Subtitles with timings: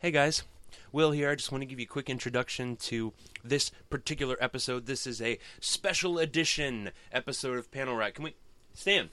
[0.00, 0.44] Hey guys,
[0.92, 1.28] Will here.
[1.28, 3.12] I just want to give you a quick introduction to
[3.42, 4.86] this particular episode.
[4.86, 8.14] This is a special edition episode of Panel Riot.
[8.14, 8.36] Can we,
[8.74, 9.10] Stan?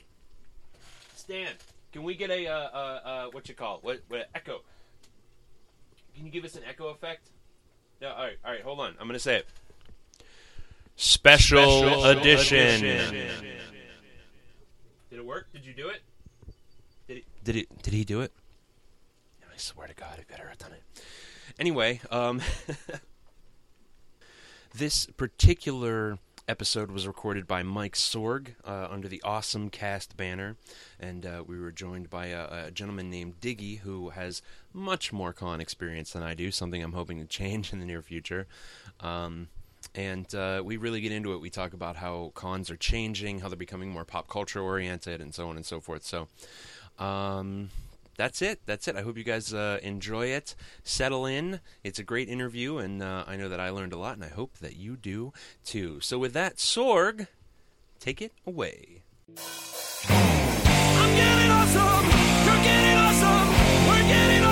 [1.16, 1.54] Stan,
[1.92, 4.62] can we get a uh, uh, uh, what you call what, what echo?
[6.16, 7.32] Can you give us an echo effect?
[8.00, 8.10] No.
[8.10, 8.38] All right.
[8.46, 8.62] All right.
[8.62, 8.94] Hold on.
[9.00, 9.48] I'm gonna say it.
[10.98, 12.86] Special, special edition.
[12.86, 13.46] edition.
[15.10, 15.48] Did it work?
[15.52, 16.04] Did you do it?
[17.08, 17.26] Did he?
[17.44, 17.68] Did he?
[17.82, 18.32] Did he do it?
[19.56, 21.02] I swear to God, I better have done it.
[21.58, 22.42] Anyway, um,
[24.76, 26.20] this particular
[26.50, 30.58] episode was recorded by Mike Sorg uh, under the Awesome Cast banner,
[31.00, 34.42] and uh, we were joined by a, a, gentleman named Diggy who has
[34.74, 36.52] much more con experience than I do.
[36.52, 38.48] Something I'm hoping to change in the near future.
[39.00, 39.48] Um,
[39.96, 41.40] and uh, we really get into it.
[41.40, 45.34] We talk about how cons are changing, how they're becoming more pop culture oriented, and
[45.34, 46.04] so on and so forth.
[46.04, 46.28] So,
[47.00, 47.70] um,
[48.18, 48.60] that's it.
[48.66, 48.96] That's it.
[48.96, 50.56] I hope you guys uh, enjoy it.
[50.84, 51.60] Settle in.
[51.84, 54.30] It's a great interview, and uh, I know that I learned a lot, and I
[54.30, 56.00] hope that you do too.
[56.02, 57.28] So, with that, Sorg,
[58.00, 59.04] take it away.
[60.08, 62.06] I'm getting awesome.
[62.46, 63.88] You're getting awesome.
[63.88, 64.45] We're getting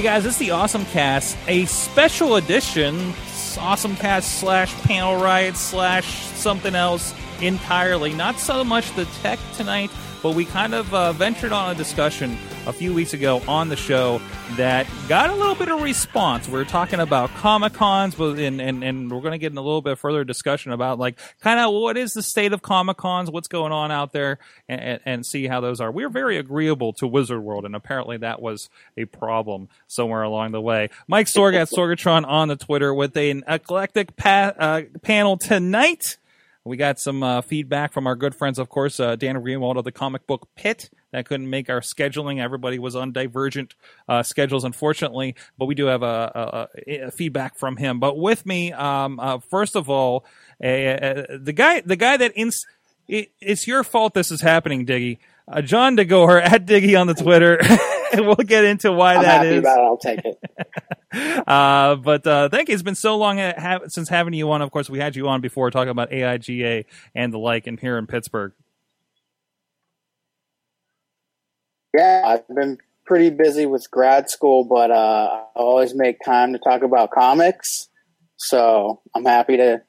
[0.00, 3.12] Hey guys, this is the Awesome Cast, a special edition
[3.58, 7.12] Awesome Cast slash Panel Riot slash something else
[7.42, 8.14] entirely.
[8.14, 9.90] Not so much the tech tonight,
[10.22, 13.76] but we kind of uh, ventured on a discussion a few weeks ago on the
[13.76, 14.20] show
[14.56, 16.48] that got a little bit of response.
[16.48, 19.62] We are talking about Comic Cons, and, and, and we're going to get in a
[19.62, 23.30] little bit further discussion about like kind of what is the state of Comic Cons,
[23.30, 24.38] what's going on out there,
[24.68, 25.90] and, and see how those are.
[25.90, 30.52] We are very agreeable to Wizard World, and apparently that was a problem somewhere along
[30.52, 30.90] the way.
[31.08, 36.18] Mike Sorg at Sorgatron on the Twitter with an eclectic pa- uh, panel tonight.
[36.70, 39.82] We got some uh, feedback from our good friends, of course, uh, Dan Greenwald of
[39.82, 40.88] the Comic Book Pit.
[41.10, 42.40] That couldn't make our scheduling.
[42.40, 43.74] Everybody was on divergent
[44.08, 45.34] uh, schedules, unfortunately.
[45.58, 47.98] But we do have a, a, a feedback from him.
[47.98, 50.24] But with me, um, uh, first of all,
[50.60, 52.64] the guy, the guy that ins-
[53.08, 55.18] it, it's your fault this is happening, Diggy.
[55.48, 57.58] Uh, John DeGore at Diggy on the Twitter.
[58.14, 59.58] we'll get into why I'm that is.
[59.60, 59.82] About it.
[59.82, 61.44] I'll take it.
[61.48, 62.74] uh, but uh, thank you.
[62.74, 64.62] It's been so long ha- since having you on.
[64.62, 66.84] Of course, we had you on before talking about AIGA
[67.14, 68.52] and the like, and here in Pittsburgh.
[71.94, 76.58] Yeah, I've been pretty busy with grad school, but uh, I always make time to
[76.58, 77.88] talk about comics.
[78.36, 79.82] So I'm happy to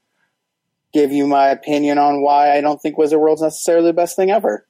[0.93, 4.31] give you my opinion on why I don't think Wizard World's necessarily the best thing
[4.31, 4.65] ever.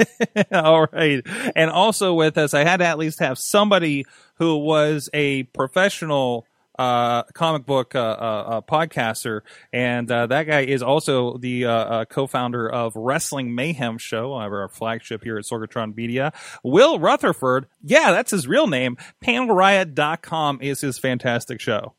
[0.52, 1.24] All right.
[1.56, 4.04] And also with us, I had to at least have somebody
[4.36, 6.46] who was a professional
[6.78, 9.42] uh, comic book uh, uh, uh podcaster,
[9.72, 15.22] and uh, that guy is also the uh, co-founder of Wrestling Mayhem Show, our flagship
[15.22, 16.32] here at Sorgatron Media.
[16.64, 18.96] Will Rutherford, yeah, that's his real name.
[19.24, 21.94] PanelRiot.com is his fantastic show.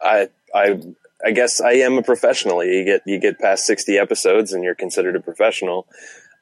[0.00, 0.80] I I
[1.24, 2.62] I guess I am a professional.
[2.64, 5.86] You get you get past sixty episodes, and you're considered a professional.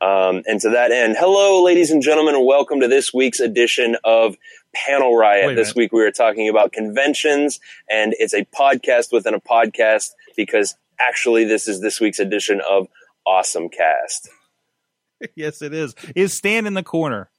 [0.01, 3.97] Um, and to that end, hello, ladies and gentlemen, and welcome to this week's edition
[4.05, 4.37] of
[4.75, 5.55] Panel Riot.
[5.55, 10.75] This week we are talking about conventions, and it's a podcast within a podcast because
[11.01, 12.89] actually this is this week's edition of
[13.25, 14.29] Awesome Cast.
[15.37, 15.95] yes, it is.
[16.17, 17.31] Is Stan in the corner?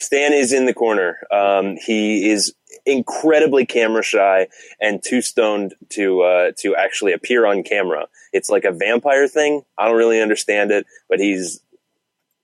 [0.00, 1.18] Stan is in the corner.
[1.32, 2.54] Um, he is
[2.88, 4.48] incredibly camera shy
[4.80, 8.06] and too stoned to uh, to actually appear on camera.
[8.32, 9.62] It's like a vampire thing.
[9.76, 11.60] I don't really understand it, but he's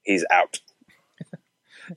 [0.03, 0.61] he's out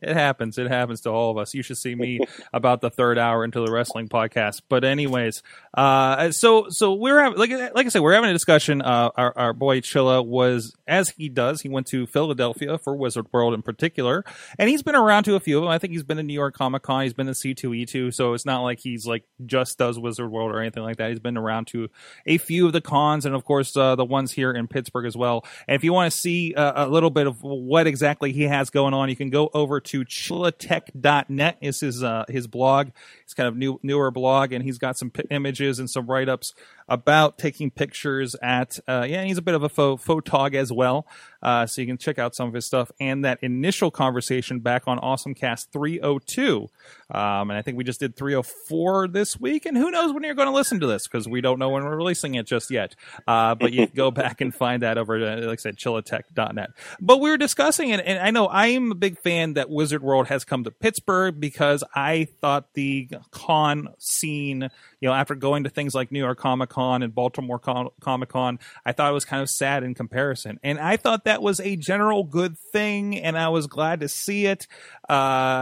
[0.01, 0.57] it happens.
[0.57, 1.53] It happens to all of us.
[1.53, 2.19] You should see me
[2.53, 4.61] about the third hour into the wrestling podcast.
[4.69, 5.43] But anyways,
[5.73, 8.81] uh, so so we're having, like like I said, we're having a discussion.
[8.81, 11.61] Uh, our our boy Chilla was as he does.
[11.61, 14.23] He went to Philadelphia for Wizard World in particular,
[14.57, 15.71] and he's been around to a few of them.
[15.71, 17.03] I think he's been to New York Comic Con.
[17.03, 18.11] He's been to C two E two.
[18.11, 21.09] So it's not like he's like just does Wizard World or anything like that.
[21.09, 21.89] He's been around to
[22.25, 25.15] a few of the cons, and of course uh, the ones here in Pittsburgh as
[25.15, 25.45] well.
[25.67, 28.69] And if you want to see uh, a little bit of what exactly he has
[28.69, 32.89] going on, you can go over to chillatech.net is his uh, his blog.
[33.23, 36.29] It's kind of new newer blog, and he's got some p- images and some write
[36.29, 36.53] ups
[36.87, 38.79] about taking pictures at.
[38.87, 41.07] Uh, yeah, he's a bit of a pho- photog as well,
[41.41, 44.83] uh, so you can check out some of his stuff and that initial conversation back
[44.87, 46.69] on AwesomeCast 302.
[47.09, 50.35] Um, and I think we just did 304 this week, and who knows when you're
[50.35, 52.95] going to listen to this because we don't know when we're releasing it just yet.
[53.27, 56.71] Uh, but you can go back and find that over, at, like I said, chillatech.net.
[56.99, 60.27] But we were discussing it, and I know I'm a big fan that Wizard World
[60.27, 65.69] has come to Pittsburgh because I thought the con scene you know, after going to
[65.69, 69.25] things like New York Comic Con and Baltimore Com- Comic Con, I thought it was
[69.25, 70.59] kind of sad in comparison.
[70.63, 74.45] And I thought that was a general good thing, and I was glad to see
[74.45, 74.67] it.
[75.07, 75.11] Uh,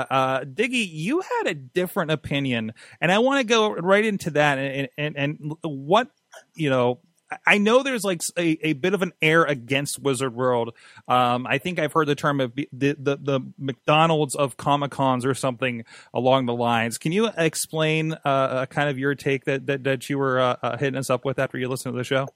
[0.09, 4.57] uh, Diggy, you had a different opinion, and I want to go right into that
[4.57, 6.09] and, and, and what,
[6.55, 6.99] you know,
[7.45, 10.73] I know there's like a, a bit of an air against Wizard World.
[11.07, 15.25] Um, I think I've heard the term of the, the, the McDonald's of Comic Cons
[15.25, 15.83] or something
[16.13, 16.97] along the lines.
[16.97, 20.55] Can you explain uh, uh, kind of your take that that, that you were uh,
[20.61, 22.27] uh, hitting us up with after you listened to the show?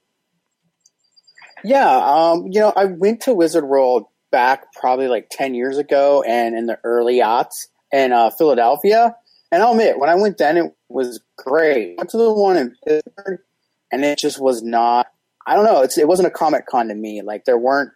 [1.64, 6.24] Yeah, um, you know, I went to Wizard World back probably like ten years ago,
[6.24, 9.16] and in the early aughts in uh, Philadelphia.
[9.52, 11.94] And I'll admit, when I went then, it was great.
[11.94, 13.40] I went to the one in Pittsburgh
[13.92, 15.08] and it just was not.
[15.46, 15.82] I don't know.
[15.82, 17.22] It's it wasn't a comic con to me.
[17.22, 17.92] Like there weren't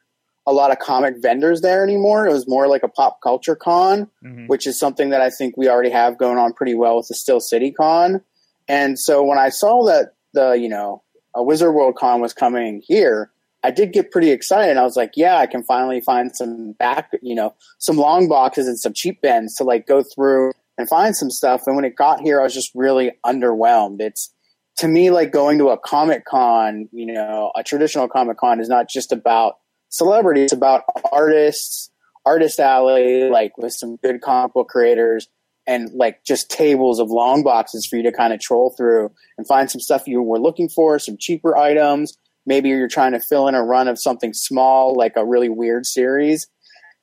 [0.46, 2.26] a lot of comic vendors there anymore.
[2.26, 4.48] It was more like a pop culture con, mm-hmm.
[4.48, 7.16] which is something that I think we already have going on pretty well with the
[7.16, 8.22] Steel City Con.
[8.68, 11.04] And so when I saw that the you know
[11.36, 13.32] a Wizard World Con was coming here,
[13.64, 14.78] I did get pretty excited.
[14.78, 18.68] I was like, yeah, I can finally find some back, you know, some long boxes
[18.68, 21.62] and some cheap bins to like go through and find some stuff.
[21.66, 24.02] And when it got here, I was just really underwhelmed.
[24.02, 24.34] It's
[24.78, 28.70] to me, like going to a comic con, you know, a traditional comic con is
[28.70, 29.58] not just about
[29.90, 31.92] celebrities, it's about artists,
[32.26, 35.28] artist alley, like with some good comic book creators
[35.68, 39.48] and like just tables of long boxes for you to kind of troll through and
[39.48, 42.18] find some stuff you were looking for, some cheaper items.
[42.46, 45.86] Maybe you're trying to fill in a run of something small, like a really weird
[45.86, 46.48] series.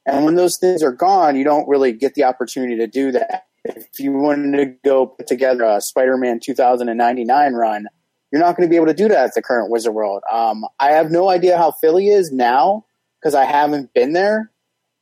[0.07, 3.45] And when those things are gone, you don't really get the opportunity to do that
[3.65, 7.87] if you wanted to go put together a Spider-Man 2099 run,
[8.33, 10.23] you're not going to be able to do that at the current Wizard World.
[10.31, 12.87] Um, I have no idea how Philly is now
[13.21, 14.51] because I haven't been there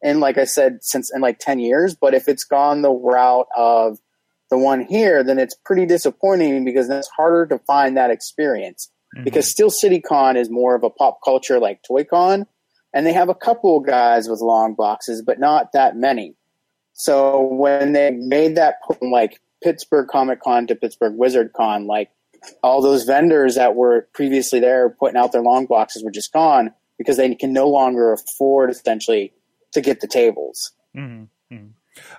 [0.02, 1.94] in, like I said, since in like 10 years.
[1.94, 3.98] But if it's gone the route of
[4.50, 8.90] the one here, then it's pretty disappointing because then it's harder to find that experience.
[9.14, 9.24] Mm-hmm.
[9.24, 12.46] Because Steel City Con is more of a pop culture like Toy Con,
[12.94, 16.34] and they have a couple guys with long boxes, but not that many.
[16.98, 22.10] So when they made that like Pittsburgh Comic Con to Pittsburgh Wizard Con, like
[22.62, 26.74] all those vendors that were previously there putting out their long boxes were just gone
[26.98, 29.32] because they can no longer afford essentially
[29.72, 30.72] to get the tables.
[30.96, 31.54] Mm-hmm.
[31.54, 31.66] mm-hmm.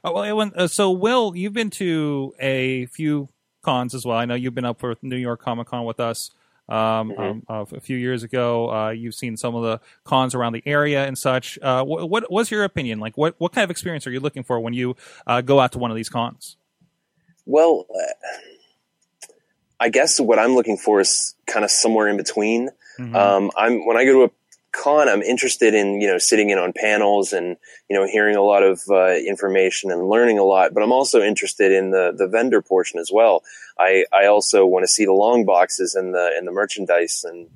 [0.04, 3.30] Oh, well, uh, so Will, you've been to a few
[3.62, 4.18] cons as well.
[4.18, 6.32] I know you've been up for New York Comic Con with us
[6.70, 7.22] um, mm-hmm.
[7.22, 8.72] um, uh, a few years ago.
[8.72, 11.60] Uh, you've seen some of the cons around the area and such.
[11.62, 13.00] Uh, what, what was your opinion?
[13.00, 14.96] Like, what what kind of experience are you looking for when you
[15.28, 16.56] uh, go out to one of these cons?
[17.46, 17.88] Well,
[19.80, 22.70] I guess what I'm looking for is kind of somewhere in between.
[23.00, 23.16] Mm-hmm.
[23.16, 24.39] Um, I'm when I go to a
[24.80, 27.58] con, I'm interested in you know sitting in on panels and
[27.90, 30.74] you know hearing a lot of uh, information and learning a lot.
[30.74, 33.44] But I'm also interested in the the vendor portion as well.
[33.78, 37.50] I I also want to see the long boxes and the and the merchandise and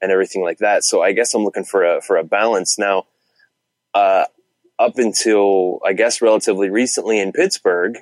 [0.00, 0.84] and everything like that.
[0.84, 3.06] So I guess I'm looking for a for a balance now.
[3.94, 4.24] Uh,
[4.78, 7.98] up until I guess relatively recently in Pittsburgh,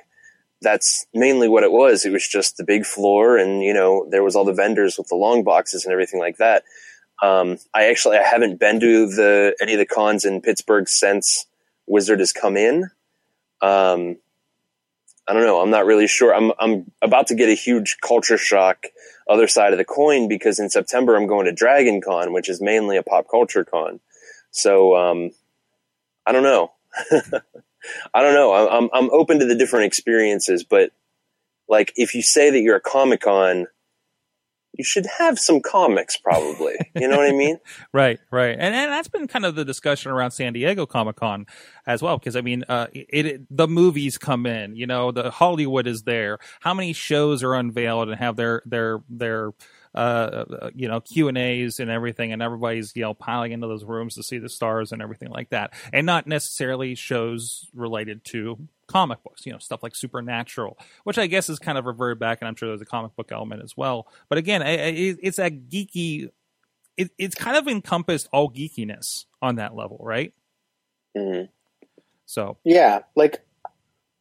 [0.61, 2.05] that's mainly what it was.
[2.05, 5.07] It was just the big floor, and you know there was all the vendors with
[5.07, 6.63] the long boxes and everything like that.
[7.21, 11.45] Um, I actually I haven't been to the any of the cons in Pittsburgh since
[11.87, 12.83] Wizard has come in.
[13.61, 14.17] Um,
[15.27, 15.59] I don't know.
[15.59, 16.33] I'm not really sure.
[16.33, 18.87] I'm I'm about to get a huge culture shock
[19.29, 22.61] other side of the coin because in September I'm going to Dragon Con, which is
[22.61, 23.99] mainly a pop culture con.
[24.51, 25.31] So um,
[26.25, 26.71] I don't know.
[28.13, 28.53] I don't know.
[28.53, 30.91] I'm I'm open to the different experiences, but
[31.67, 33.67] like if you say that you're a Comic Con
[34.77, 36.75] you should have some comics probably.
[36.95, 37.57] You know what i mean?
[37.93, 38.51] Right right.
[38.51, 41.45] And, and that's been kind of the discussion around san diego comic-con
[41.85, 45.31] as well because i mean uh, it, it, the movies come in you know the
[45.31, 46.39] hollywood is there.
[46.59, 49.51] How many shows are unveiled and have their their their
[49.95, 53.67] uh, uh, you know Q and A's and everything, and everybody's you know piling into
[53.67, 58.23] those rooms to see the stars and everything like that, and not necessarily shows related
[58.25, 62.19] to comic books, you know, stuff like Supernatural, which I guess is kind of reverted
[62.19, 64.07] back, and I'm sure there's a comic book element as well.
[64.29, 66.29] But again, it's a geeky.
[66.97, 70.33] It, it's kind of encompassed all geekiness on that level, right?
[71.15, 71.45] Mm-hmm.
[72.25, 73.41] So yeah, like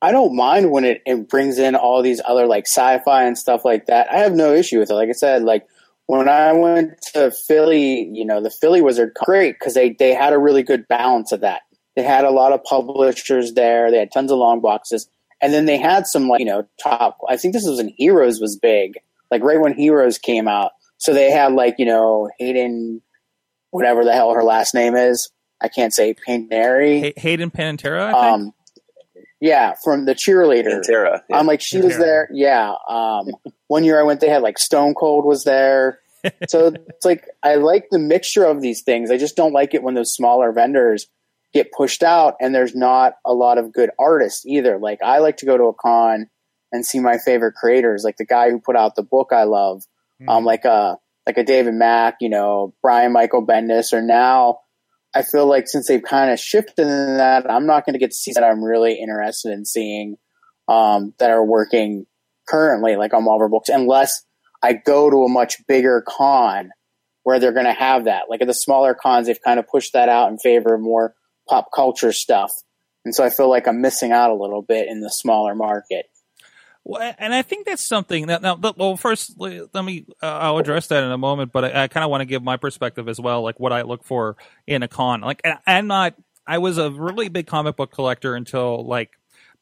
[0.03, 3.65] I don't mind when it, it brings in all these other like sci-fi and stuff
[3.65, 4.11] like that.
[4.13, 4.95] I have no issue with it.
[4.95, 5.67] Like I said, like
[6.07, 10.33] when I went to Philly, you know, the Philly Wizard, great because they they had
[10.33, 11.63] a really good balance of that.
[11.97, 13.91] They had a lot of publishers there.
[13.91, 15.09] They had tons of long boxes.
[15.41, 18.41] And then they had some like, you know, top I think this was when Heroes
[18.41, 18.99] was big.
[19.31, 20.73] Like right when Heroes came out.
[20.99, 23.03] So they had like, you know, Hayden
[23.71, 25.31] whatever the hell her last name is.
[25.61, 27.19] I can't say Panettiere.
[27.19, 28.53] Hayden Panettiere, Um
[29.41, 30.75] Yeah, from the cheerleader.
[30.75, 31.25] And Tara.
[31.29, 31.39] Yeah.
[31.39, 32.29] I'm like, she was there.
[32.33, 32.75] Yeah.
[32.89, 33.31] Um,
[33.69, 36.01] one year I went, they had like Stone Cold was there.
[36.49, 39.11] so it's like I like the mixture of these things.
[39.11, 41.07] I just don't like it when those smaller vendors
[41.57, 44.79] get pushed out and there's not a lot of good artists either.
[44.79, 46.29] Like I like to go to a con
[46.73, 49.83] and see my favorite creators, like the guy who put out the book I love,
[50.29, 54.59] um, like a like a David Mack, you know, Brian Michael Bendis, or now
[55.15, 58.11] I feel like since they've kind of shifted in that, I'm not going to get
[58.11, 60.17] to see that I'm really interested in seeing
[60.69, 62.07] um, that are working
[62.47, 64.25] currently, like on Marvel books, unless
[64.63, 66.71] I go to a much bigger con
[67.23, 68.25] where they're going to have that.
[68.29, 71.15] Like at the smaller cons, they've kind of pushed that out in favor of more
[71.49, 72.53] pop culture stuff.
[73.05, 76.07] And so I feel like I'm missing out a little bit in the smaller market.
[76.85, 78.57] Well, and I think that's something that now.
[78.77, 80.07] Well, first, let me.
[80.23, 82.45] Uh, I'll address that in a moment, but I, I kind of want to give
[82.45, 84.37] my perspective as well, like what I look for
[84.69, 85.21] in a con.
[85.21, 86.15] Like, I'm not.
[86.47, 89.11] I was a really big comic book collector until like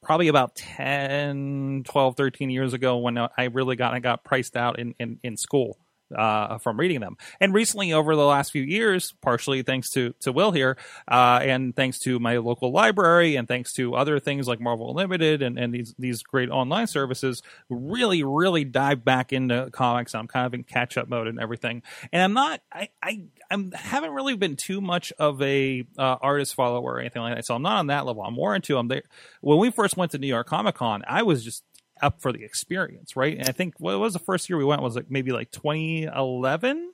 [0.03, 4.79] probably about 10, 12, 13 years ago when I really got I got priced out
[4.79, 5.79] in in, in school
[6.15, 7.17] uh, from reading them.
[7.41, 10.77] And recently, over the last few years, partially thanks to to Will here,
[11.09, 15.43] uh, and thanks to my local library, and thanks to other things like Marvel Unlimited
[15.43, 20.15] and, and these these great online services, really really dive back into comics.
[20.15, 21.83] I'm kind of in catch up mode and everything.
[22.13, 26.55] And I'm not I I I'm, haven't really been too much of a uh, artist
[26.55, 27.47] follower or anything like that.
[27.47, 28.23] So I'm not on that level.
[28.23, 28.89] I'm more into them.
[28.89, 29.03] They,
[29.41, 31.63] when we first went to New York Comic Con, I was just
[32.03, 33.39] up for the experience, right?
[33.39, 36.93] And I think what was the first year we went was like maybe like 2011,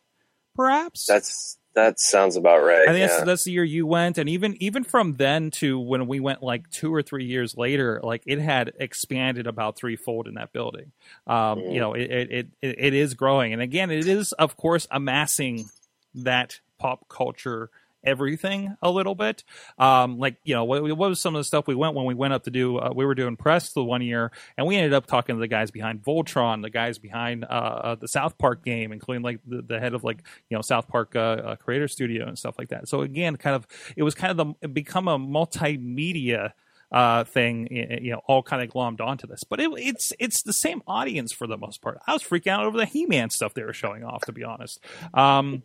[0.54, 1.07] perhaps.
[1.07, 2.88] That's that sounds about right.
[2.88, 3.07] I think yeah.
[3.07, 6.42] that's, that's the year you went, and even even from then to when we went
[6.42, 10.92] like two or three years later, like it had expanded about threefold in that building.
[11.26, 11.75] Um, Mhm.
[11.75, 15.66] You know, it, it it it is growing, and again, it is of course amassing
[16.14, 17.71] that pop culture
[18.04, 19.45] everything a little bit.
[19.78, 22.14] Um, like you know, what, what was some of the stuff we went when we
[22.14, 22.78] went up to do?
[22.78, 25.49] Uh, we were doing press the one year, and we ended up talking to the
[25.49, 29.62] guys behind Voltron, the guys behind uh, uh, the South Park game, including like the,
[29.62, 32.69] the head of like you know South Park uh, uh, Creator Studio and stuff like
[32.69, 32.88] that.
[32.88, 33.66] So again, kind of
[33.97, 36.52] it was kind of the become a multimedia
[36.92, 39.45] uh, thing, you know, all kind of glommed onto this.
[39.45, 41.99] But it, it's it's the same audience for the most part.
[42.07, 44.80] I was freaking out over the He-Man stuff they were showing off, to be honest.
[45.14, 45.62] Um,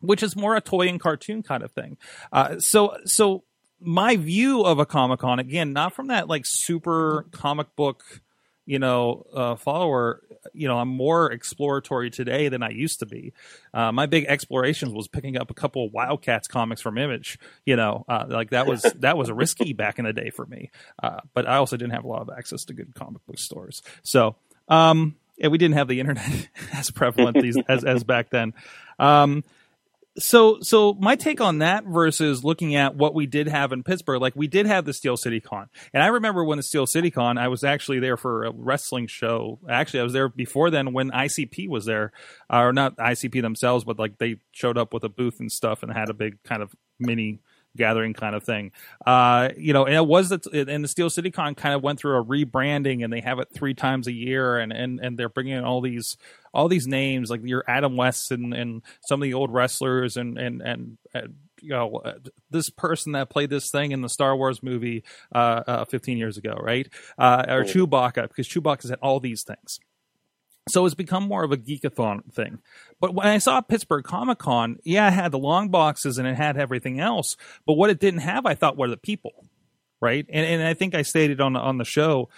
[0.00, 1.96] which is more a toy and cartoon kind of thing.
[2.32, 3.44] Uh, so so
[3.80, 8.22] my view of a Comic Con again, not from that like super comic book,
[8.64, 10.22] you know, uh, follower.
[10.52, 13.32] You know, I'm more exploratory today than I used to be.
[13.74, 17.38] Uh, my big explorations was picking up a couple of Wildcats comics from Image.
[17.64, 20.70] You know, uh, like that was that was risky back in the day for me.
[21.02, 23.82] Uh, but I also didn't have a lot of access to good comic book stores.
[24.02, 24.36] So,
[24.68, 28.54] um, yeah, we didn't have the internet as prevalent these as as back then.
[28.98, 29.44] Um,
[30.18, 34.20] so so my take on that versus looking at what we did have in Pittsburgh,
[34.20, 37.10] like we did have the Steel City Con, and I remember when the Steel City
[37.10, 39.58] Con, I was actually there for a wrestling show.
[39.68, 42.12] Actually, I was there before then when ICP was there,
[42.52, 45.82] uh, or not ICP themselves, but like they showed up with a booth and stuff
[45.82, 47.40] and had a big kind of mini
[47.76, 48.72] gathering kind of thing.
[49.06, 51.98] Uh, you know, and it was that, and the Steel City Con kind of went
[51.98, 55.28] through a rebranding, and they have it three times a year, and and and they're
[55.28, 56.16] bringing in all these
[56.52, 60.38] all these names like your Adam West and and some of the old wrestlers, and
[60.38, 60.98] and and.
[61.14, 61.20] Uh,
[61.62, 62.12] you know, uh,
[62.50, 65.02] this person that played this thing in the Star Wars movie
[65.34, 66.86] uh, uh, 15 years ago, right?
[67.16, 67.72] Uh, or Mhm.
[67.88, 69.80] Chewbacca, because Chewbacca's at all these things.
[70.68, 72.58] So it's become more of a geekathon thing.
[73.00, 76.36] But when I saw Pittsburgh Comic Con, yeah, it had the long boxes and it
[76.36, 77.36] had everything else.
[77.66, 79.46] But what it didn't have, I thought, were the people,
[80.00, 80.24] right?
[80.28, 82.30] And and I think I stated on on the show,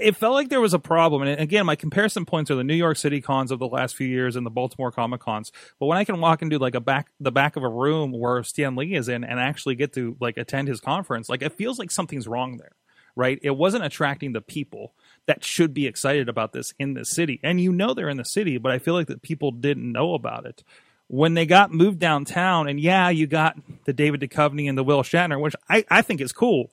[0.00, 1.22] it felt like there was a problem.
[1.22, 4.06] And again, my comparison points are the New York City cons of the last few
[4.06, 5.52] years and the Baltimore Comic Cons.
[5.78, 8.42] But when I can walk into like a back the back of a room where
[8.42, 11.78] Stan Lee is in and actually get to like attend his conference, like it feels
[11.78, 12.72] like something's wrong there,
[13.16, 13.38] right?
[13.42, 14.94] It wasn't attracting the people
[15.26, 17.40] that should be excited about this in the city.
[17.42, 20.14] And you know they're in the city, but I feel like that people didn't know
[20.14, 20.64] about it.
[21.08, 25.02] When they got moved downtown, and yeah, you got the David Duchovny and the Will
[25.02, 26.70] Shatner, which I, I think is cool.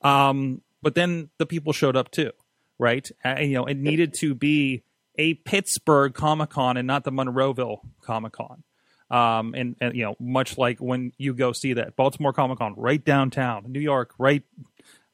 [0.00, 2.32] Um, but then the people showed up too,
[2.78, 3.08] right?
[3.22, 4.82] And, you know, it needed to be
[5.16, 8.64] a Pittsburgh Comic Con and not the Monroeville Comic Con.
[9.10, 12.74] Um, and, and, you know, much like when you go see that Baltimore Comic Con
[12.76, 14.42] right downtown, New York, right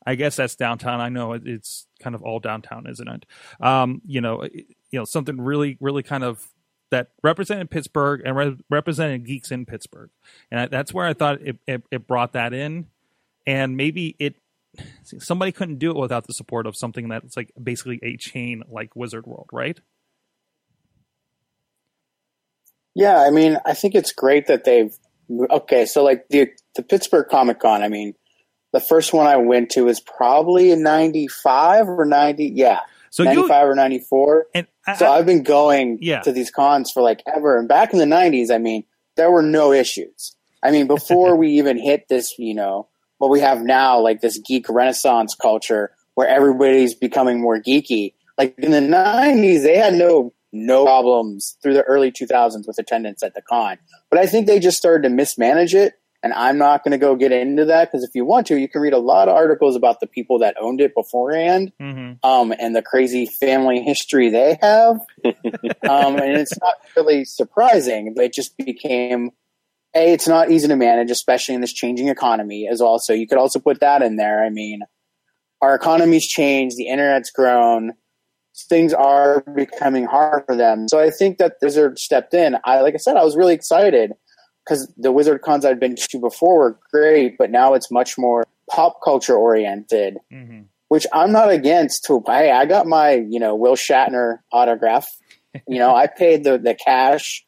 [0.09, 1.03] I guess that's downtown.
[1.03, 3.27] I know it's kind of all downtown, isn't it?
[3.61, 4.65] Um, you know, you
[4.99, 6.49] know something really, really kind of
[6.91, 10.09] that represented Pittsburgh and re- represented geeks in Pittsburgh,
[10.51, 12.87] and I, that's where I thought it, it, it brought that in,
[13.47, 14.37] and maybe it
[15.19, 18.97] somebody couldn't do it without the support of something that's like basically a chain like
[18.97, 19.79] Wizard World, right?
[22.95, 24.97] Yeah, I mean, I think it's great that they've
[25.51, 25.85] okay.
[25.85, 28.15] So like the the Pittsburgh Comic Con, I mean,
[28.73, 32.53] the first one I went to was probably in '95 or '90.
[32.55, 34.47] Yeah, So '95 you or '94.
[34.55, 36.21] and I, So I've been going Yeah.
[36.23, 37.59] to these cons for like ever.
[37.59, 38.85] And back in the '90s, I mean,
[39.17, 40.35] there were no issues.
[40.63, 44.39] I mean, before we even hit this, you know, what we have now, like this
[44.39, 48.13] geek renaissance culture where everybody's becoming more geeky.
[48.37, 53.23] Like in the '90s, they had no no problems through the early 2000s with attendance
[53.23, 53.77] at the con.
[54.11, 55.93] But I think they just started to mismanage it.
[56.23, 58.69] And I'm not going to go get into that because if you want to, you
[58.69, 62.19] can read a lot of articles about the people that owned it beforehand Mhm.
[62.25, 64.97] um, and the crazy family history they have.
[65.25, 68.15] um, and it's not really surprising.
[68.15, 69.31] but It just became
[69.95, 70.13] a.
[70.13, 72.67] It's not easy to manage, especially in this changing economy.
[72.69, 74.45] As also, you could also put that in there.
[74.45, 74.81] I mean,
[75.63, 76.77] our economy's changed.
[76.77, 77.93] The internet's grown.
[78.69, 80.89] Things are becoming hard for them.
[80.89, 82.57] So I think that Wizard stepped in.
[82.65, 84.15] I like I said, I was really excited
[84.69, 88.45] because the Wizard cons I'd been to before were great, but now it's much more
[88.71, 90.67] pop culture oriented Mhm.
[90.89, 92.05] which I'm not against.
[92.05, 95.07] To hey, I got my you know Will Shatner autograph.
[95.67, 97.45] You know, I paid the the cash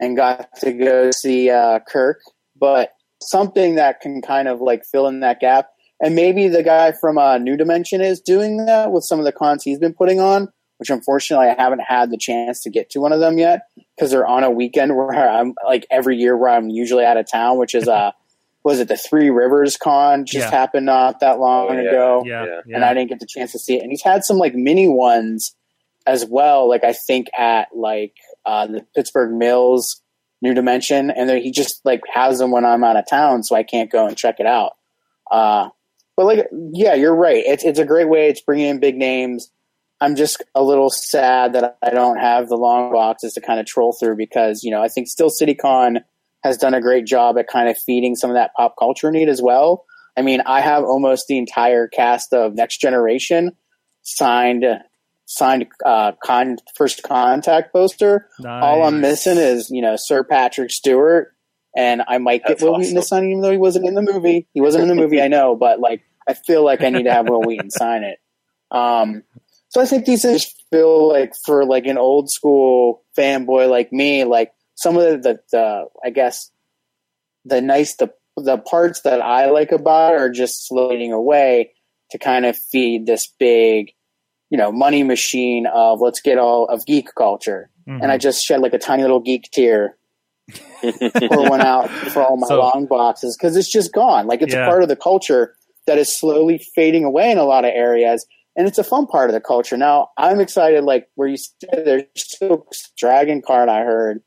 [0.00, 2.20] and got to go see uh, Kirk,
[2.58, 2.90] but
[3.22, 5.68] something that can kind of like fill in that gap.
[6.00, 9.32] And maybe the guy from uh, New Dimension is doing that with some of the
[9.32, 13.00] cons he's been putting on, which unfortunately I haven't had the chance to get to
[13.00, 13.62] one of them yet
[13.96, 17.30] because they're on a weekend where I'm like every year where I'm usually out of
[17.30, 18.12] town, which is uh
[18.64, 20.50] was it the Three Rivers Con just Yeah.
[20.50, 21.88] happened not that long Oh, yeah.
[21.88, 22.60] ago Yeah, Yeah.
[22.66, 22.76] yeah.
[22.76, 23.82] and I didn't get the chance to see it.
[23.82, 25.54] And he's had some like mini ones
[26.06, 26.68] as well.
[26.68, 28.14] Like I think at like
[28.44, 30.00] uh, the Pittsburgh Mills
[30.42, 33.56] New Dimension, and then he just like has them when I'm out of town, so
[33.56, 34.72] I can't go and check it out.
[35.30, 35.70] Uh,
[36.16, 37.42] but like, yeah, you're right.
[37.46, 38.28] It's it's a great way.
[38.28, 39.50] It's bringing in big names.
[40.00, 43.66] I'm just a little sad that I don't have the long boxes to kind of
[43.66, 46.00] troll through because you know I think Steel City Con
[46.42, 49.28] has done a great job at kind of feeding some of that pop culture need
[49.28, 49.84] as well.
[50.16, 53.52] I mean, I have almost the entire cast of Next Generation
[54.02, 54.64] signed
[55.26, 58.28] signed uh, con first contact poster.
[58.46, 61.34] All I'm missing is you know Sir Patrick Stewart,
[61.76, 63.94] and I might get That's Wil Wheaton to sign it, even though he wasn't in
[63.94, 64.46] the movie.
[64.52, 67.12] He wasn't in the movie, I know, but like I feel like I need to
[67.12, 68.18] have Wil Wheaton sign it.
[68.70, 69.22] Um,
[69.68, 74.24] so I think these things feel like for like an old school fanboy like me,
[74.24, 76.50] like some of the, the, the I guess
[77.44, 81.72] the nice the the parts that I like about it are just sliding away
[82.10, 83.92] to kind of feed this big,
[84.50, 87.70] you know, money machine of let's get all of geek culture.
[87.88, 88.02] Mhm.
[88.02, 89.96] And I just shed like a tiny little geek tear,
[90.82, 94.26] pour one out for all my So- long boxes because it's just gone.
[94.26, 94.66] Like it's Yeah.
[94.66, 95.54] a part of the culture
[95.86, 98.26] that is slowly fading away in a lot of areas.
[98.56, 99.76] And it's a fun part of the culture.
[99.76, 102.66] Now I'm excited, like where you said there's still
[102.96, 104.22] Dragon Con I heard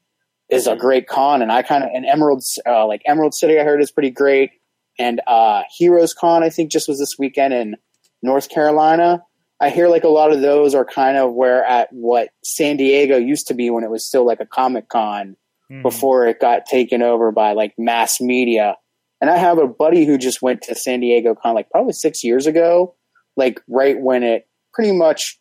[0.50, 3.63] is a great con, and I kind of and Emerald uh, like Emerald City I
[3.63, 4.52] heard is pretty great,
[4.98, 7.76] and uh, Heroes Con I think just was this weekend in
[8.22, 9.24] North Carolina.
[9.62, 13.18] I hear like a lot of those are kind of where at what San Diego
[13.18, 15.36] used to be when it was still like a Comic Con
[15.72, 15.84] Mhm.
[15.84, 18.76] before it got taken over by like mass media.
[19.22, 22.24] And I have a buddy who just went to San Diego Con like probably six
[22.24, 22.96] years ago,
[23.39, 25.39] like right when it pretty much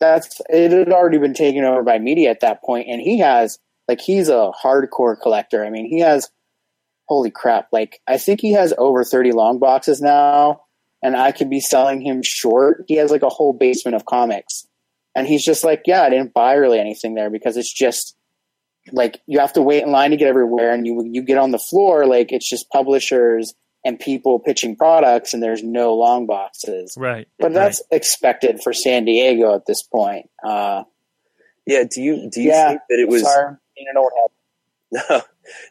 [0.00, 3.58] that's it had already been taken over by media at that point, and he has
[3.88, 5.64] like he's a hardcore collector.
[5.64, 6.28] I mean, he has
[7.06, 10.62] holy crap, like I think he has over thirty long boxes now,
[11.02, 12.84] and I could be selling him short.
[12.88, 14.66] He has like a whole basement of comics,
[15.14, 18.16] and he's just like, yeah, I didn't buy really anything there because it's just
[18.90, 21.52] like you have to wait in line to get everywhere, and you you get on
[21.52, 23.54] the floor like it's just publishers
[23.84, 26.94] and people pitching products, and there's no long boxes.
[26.96, 27.26] right.
[27.38, 30.30] But that's expected for San Diego at this point.
[30.44, 30.84] Uh,
[31.66, 31.84] yeah.
[31.90, 32.68] Do you do you Yeah.
[32.70, 33.22] think that it was?
[33.22, 35.22] sorry, being an old head.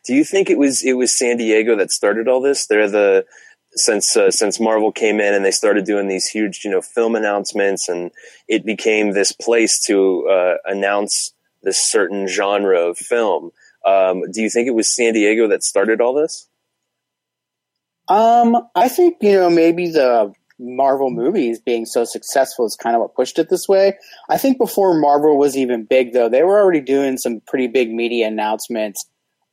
[0.06, 2.67] do you think it was it was San Diego that started all this?
[2.67, 3.26] They're the
[3.74, 7.15] since uh, since Marvel came in and they started doing these huge you know film
[7.15, 8.12] announcements and
[8.47, 13.52] it became this place to uh, announce this certain genre of film.
[13.86, 16.47] Um, do you think it was San Diego that started all this?
[18.12, 23.02] Um, I think you know maybe the Marvel movies being so successful is kind of
[23.02, 23.97] what pushed it this way.
[24.30, 27.89] I think before Marvel was even big, though, they were already doing some pretty big
[27.89, 29.06] media announcements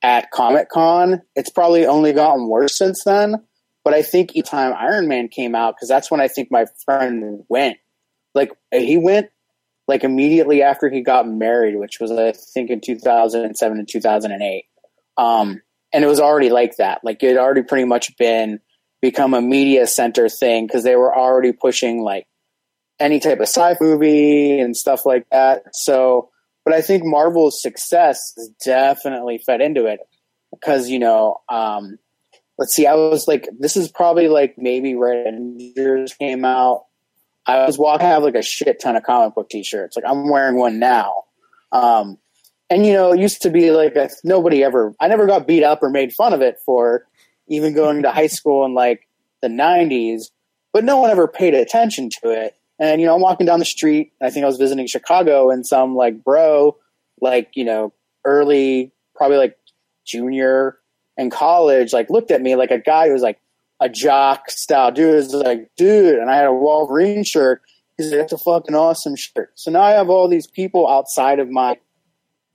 [0.03, 1.23] at Comic Con.
[1.37, 3.37] It's probably only gotten worse since then.
[3.85, 6.66] But I think each time Iron Man came out, because that's when I think my
[6.85, 7.79] friend went.
[8.35, 9.31] Like he went
[9.87, 14.64] like immediately after he got married, which was I think in 2007 and 2008.
[15.16, 17.01] Um, and it was already like that.
[17.03, 18.61] Like it had already pretty much been
[19.01, 22.27] become a media center thing because they were already pushing like
[22.98, 25.62] any type of sci fi movie and stuff like that.
[25.72, 26.31] So,
[26.64, 30.01] but I think Marvel's success has definitely fed into it
[30.51, 31.98] because you know um,
[32.59, 36.85] let's see, I was like, this is probably like maybe right Avengers came out.
[37.46, 39.96] I was walking, I have like a shit ton of comic book t-shirts.
[39.96, 41.22] Like I'm wearing one now.
[41.72, 42.18] Um,
[42.70, 45.64] and you know, it used to be like a, nobody ever, I never got beat
[45.64, 47.07] up or made fun of it for
[47.48, 49.09] even going to high school in like
[49.42, 50.31] the nineties,
[50.72, 52.54] but no one ever paid attention to it.
[52.78, 54.12] And, you know, I'm walking down the street.
[54.22, 56.76] I think I was visiting Chicago and some like bro,
[57.20, 57.92] like, you know,
[58.24, 59.57] early, probably like
[60.04, 60.78] junior
[61.16, 63.40] in college, like looked at me like a guy who was like
[63.81, 65.14] a jock style dude.
[65.14, 67.62] Was like, dude, and I had a Wolverine shirt.
[67.96, 69.50] He's like, that's a fucking awesome shirt.
[69.57, 71.76] So now I have all these people outside of my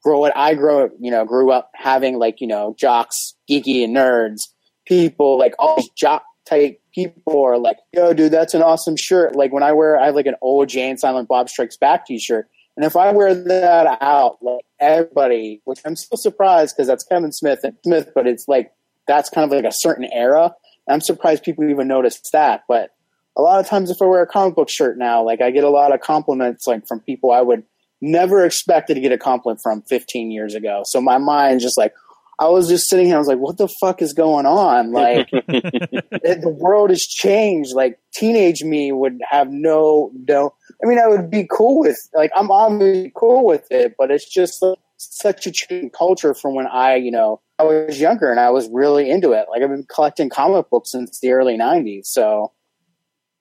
[0.03, 3.95] grow what I grow, you know, grew up having like, you know, jocks, geeky and
[3.95, 4.49] nerds,
[4.85, 9.35] people like all jock type people are like, yo, dude, that's an awesome shirt.
[9.35, 12.05] Like when I wear, I have like an old Jay and Silent Bob Strikes Back
[12.05, 12.49] t-shirt.
[12.75, 17.31] And if I wear that out, like everybody, which I'm still surprised because that's Kevin
[17.31, 18.71] Smith and Smith, but it's like
[19.07, 20.53] that's kind of like a certain era.
[20.87, 22.63] I'm surprised people even notice that.
[22.67, 22.91] But
[23.37, 25.63] a lot of times, if I wear a comic book shirt now, like I get
[25.63, 27.63] a lot of compliments, like from people I would
[28.03, 30.83] never expected to get a compliment from 15 years ago.
[30.85, 31.93] So my mind just like,
[32.39, 33.15] I was just sitting here.
[33.15, 37.73] I was like, "What the fuck is going on?" Like, it, the world has changed.
[37.73, 40.53] Like, teenage me would have no, no.
[40.83, 44.27] I mean, I would be cool with, like, I'm obviously cool with it, but it's
[44.27, 48.39] just like, such a change culture from when I, you know, I was younger and
[48.39, 49.45] I was really into it.
[49.49, 52.51] Like, I've been collecting comic books since the early '90s, so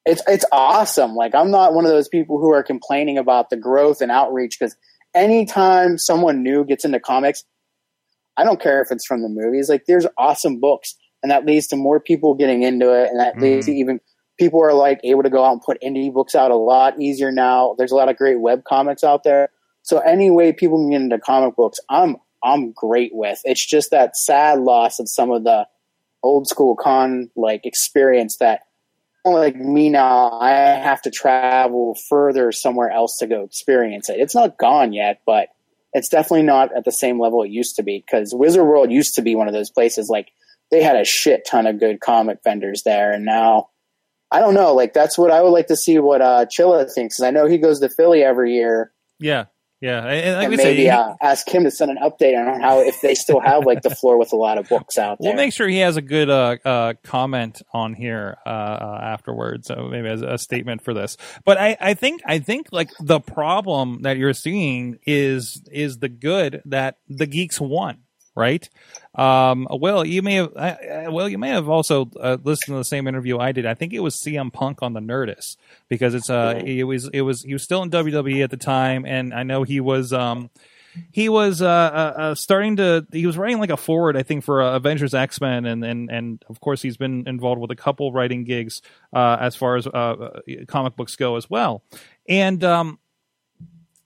[0.04, 1.14] it's it's awesome.
[1.14, 4.58] Like, I'm not one of those people who are complaining about the growth and outreach
[4.58, 4.76] because
[5.14, 7.44] anytime someone new gets into comics
[8.36, 9.68] I don't care if it's from the movies.
[9.68, 13.36] Like there's awesome books, and that leads to more people getting into it, and that
[13.36, 13.42] mm.
[13.42, 14.00] leads to even
[14.38, 17.30] people are like able to go out and put indie books out a lot easier
[17.30, 17.74] now.
[17.76, 19.50] There's a lot of great web comics out there.
[19.82, 23.40] So any way people can get into comic books, I'm I'm great with.
[23.44, 25.66] It's just that sad loss of some of the
[26.22, 28.60] old school con like experience that
[29.24, 34.18] like me now, I have to travel further somewhere else to go experience it.
[34.18, 35.48] It's not gone yet, but
[35.92, 39.14] it's definitely not at the same level it used to be because Wizard World used
[39.16, 40.32] to be one of those places like
[40.70, 43.68] they had a shit ton of good comic vendors there, and now
[44.30, 44.74] I don't know.
[44.74, 47.16] Like that's what I would like to see what uh, Chilla thinks.
[47.16, 48.90] Cause I know he goes to Philly every year.
[49.20, 49.44] Yeah,
[49.82, 52.78] yeah, and, like and maybe say, uh, ask him to send an update on how
[52.78, 55.30] if they still have like the floor with a lot of books out there.
[55.30, 59.66] We'll make sure he has a good uh, uh, comment on here uh, uh, afterwards,
[59.66, 61.16] so maybe as a statement for this.
[61.44, 66.08] But I, I think I think like the problem that you're seeing is is the
[66.08, 68.68] good that the geeks won right?
[69.14, 70.76] Um, well, you may have, uh,
[71.10, 73.66] well, you may have also uh, listened to the same interview I did.
[73.66, 75.56] I think it was CM Punk on the Nerdist
[75.88, 76.66] because it's uh, mm-hmm.
[76.66, 79.62] it was it was he was still in WWE at the time, and I know
[79.62, 80.50] he was um
[81.10, 84.44] he was uh, uh, uh, starting to he was writing like a forward i think
[84.44, 88.12] for uh, avengers x-men and, and and of course he's been involved with a couple
[88.12, 91.82] writing gigs uh, as far as uh, comic books go as well
[92.28, 92.98] and um,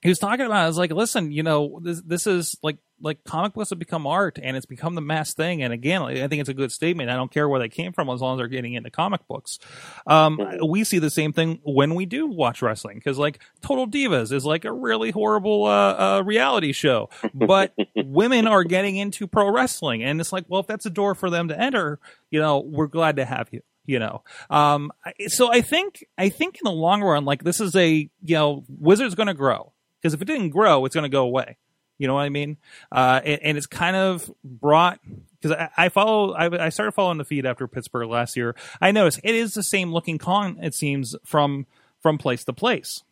[0.07, 0.63] he was talking about it.
[0.63, 4.07] I was like, listen, you know, this this is like like comic books have become
[4.07, 5.61] art and it's become the mass thing.
[5.61, 7.09] And again, I think it's a good statement.
[7.09, 9.59] I don't care where they came from as long as they're getting into comic books.
[10.07, 14.31] Um, we see the same thing when we do watch wrestling because like Total Divas
[14.31, 19.51] is like a really horrible uh, uh, reality show, but women are getting into pro
[19.51, 21.99] wrestling, and it's like, well, if that's a door for them to enter,
[22.31, 24.91] you know, we're glad to have you you know um
[25.27, 28.65] so i think i think in the long run like this is a you know
[28.67, 31.57] wizard's going to grow because if it didn't grow it's going to go away
[31.97, 32.57] you know what I mean?
[32.91, 34.99] Uh, and, and, it's kind of brought
[35.41, 36.33] because I, I, follow.
[36.33, 38.55] I, I, started following the feed after Pittsburgh last year.
[38.79, 40.59] I noticed it is the same looking con.
[40.61, 41.65] It seems from
[41.99, 43.03] from place to place.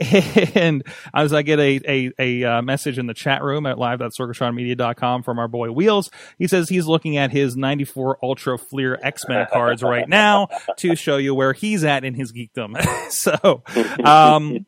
[0.54, 5.22] and as I get a, a, a uh, message in the chat room at live.sorgatronmedia.com
[5.22, 9.82] from our boy Wheels, he says he's looking at his 94 Ultra Fleer X-Men cards
[9.82, 12.82] right now to show you where he's at in his geekdom.
[13.10, 13.62] so,
[14.02, 14.64] um,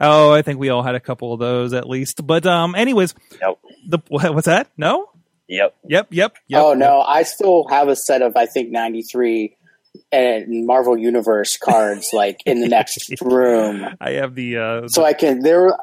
[0.00, 2.26] Oh, I think we all had a couple of those at least.
[2.26, 3.58] But um, anyways, yep.
[3.86, 4.68] the what's that?
[4.76, 5.10] No.
[5.48, 5.76] Yep.
[5.86, 6.08] Yep.
[6.10, 6.36] Yep.
[6.48, 6.62] Yep.
[6.62, 9.56] Oh no, I still have a set of I think ninety three
[10.10, 13.86] and Marvel Universe cards like in the next room.
[14.00, 15.76] I have the uh so I can they're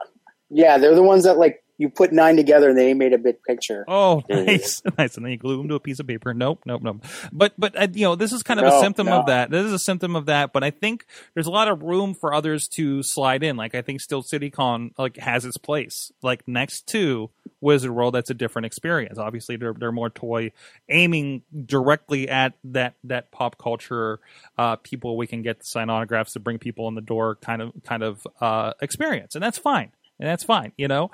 [0.50, 3.42] yeah they're the ones that like you put nine together and they made a big
[3.42, 3.86] picture.
[3.88, 5.16] Oh, nice, nice.
[5.16, 6.34] And then you glue them to a piece of paper.
[6.34, 7.06] Nope, nope, nope.
[7.32, 9.22] But but uh, you know this is kind of no, a symptom no.
[9.22, 9.50] of that.
[9.50, 10.52] This is a symptom of that.
[10.52, 13.56] But I think there's a lot of room for others to slide in.
[13.56, 16.12] Like I think Steel City Con like has its place.
[16.22, 17.30] Like next to
[17.62, 19.18] Wizard World, that's a different experience.
[19.18, 20.52] Obviously, they're they're more toy,
[20.90, 24.20] aiming directly at that that pop culture
[24.58, 27.62] uh, people we can get to sign autographs to bring people in the door kind
[27.62, 31.12] of kind of uh, experience, and that's fine and that's fine, you know.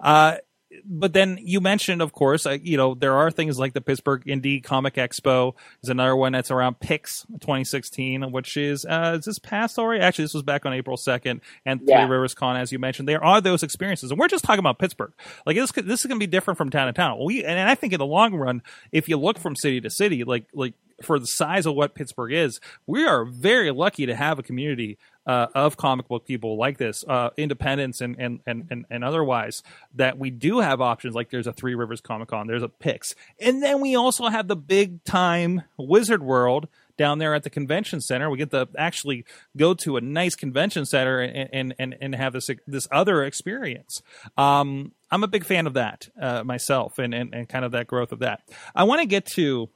[0.00, 0.36] Uh,
[0.84, 4.24] but then you mentioned, of course, uh, you know, there are things like the Pittsburgh
[4.26, 9.38] Indie Comic Expo is another one that's around PIX 2016, which is, uh, is this
[9.38, 10.02] past already?
[10.02, 12.00] Actually, this was back on April 2nd and Yeah.
[12.04, 13.08] Three Rivers Con, as you mentioned.
[13.08, 14.10] There are those experiences.
[14.10, 15.12] And we're just talking about Pittsburgh.
[15.46, 17.18] Like this, could- this is going to be different from town to town.
[17.24, 20.24] We, and I think in the long run, if you look from city to city,
[20.24, 24.38] like, like, for the size of what Pittsburgh is, we are very lucky to have
[24.38, 29.04] a community uh, of comic book people like this, uh, independents and, and, and, and,
[29.04, 29.62] otherwise,
[29.94, 31.14] that we do have options.
[31.14, 33.14] Like there's a Three Rivers Comic Con, there's a Pix.
[33.40, 38.00] And then we also have the big time Wizard World down there at the convention
[38.00, 38.30] center.
[38.30, 39.24] We get to actually
[39.56, 44.02] go to a nice convention center and, and, and, and have this, this other experience.
[44.38, 47.86] Um, I'm a big fan of that uh, myself and, and, and kind of that
[47.86, 48.42] growth of that.
[48.74, 49.68] I want to get to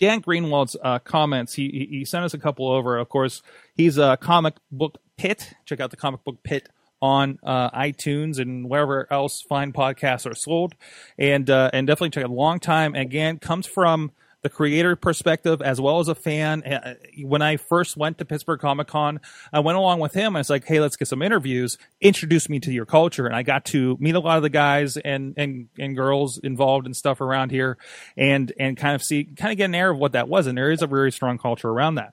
[0.00, 1.54] Dan Greenwald's uh, comments.
[1.54, 2.96] He, he sent us a couple over.
[2.98, 3.42] Of course,
[3.74, 5.54] he's a comic book pit.
[5.64, 6.68] Check out the comic book pit
[7.00, 10.74] on uh, iTunes and wherever else fine podcasts are sold,
[11.18, 12.30] and uh, and definitely check out.
[12.30, 16.62] Long time again comes from the creator perspective as well as a fan.
[16.64, 19.20] Uh, When I first went to Pittsburgh Comic Con,
[19.52, 20.36] I went along with him.
[20.36, 21.78] I was like, "Hey, let's get some interviews.
[22.00, 24.96] Introduce me to your culture." And I got to meet a lot of the guys
[24.96, 27.78] and and and girls involved and stuff around here,
[28.16, 30.46] and and kind of see, kind of get an air of what that was.
[30.46, 32.12] And there is a very strong culture around that.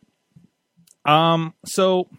[1.06, 2.10] Um, so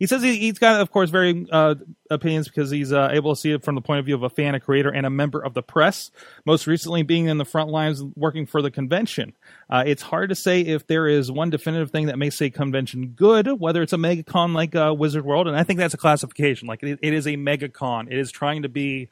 [0.00, 1.74] he says he, he's got, of course, very uh,
[2.10, 4.30] opinions because he's uh, able to see it from the point of view of a
[4.30, 6.10] fan, a creator, and a member of the press.
[6.46, 9.34] Most recently, being in the front lines working for the convention.
[9.68, 13.08] Uh, it's hard to say if there is one definitive thing that makes a convention
[13.08, 16.66] good, whether it's a megacon like uh, Wizard World, and I think that's a classification.
[16.66, 18.10] Like it, it is a megacon.
[18.10, 19.10] It is trying to be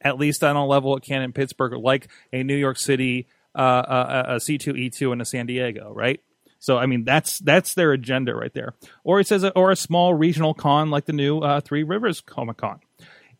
[0.00, 3.58] at least on a level it can in Pittsburgh, like a New York City, uh,
[3.58, 6.22] uh, a C2E2, and a San Diego, right?
[6.60, 8.74] So I mean that's that's their agenda right there.
[9.02, 12.58] Or he says, or a small regional con like the new uh, Three Rivers Comic
[12.58, 12.80] Con.